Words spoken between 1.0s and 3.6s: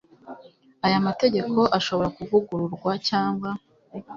mategeko ashobora kuvugururwa cyangwa